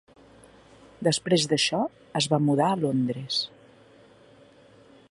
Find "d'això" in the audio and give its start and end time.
1.51-1.83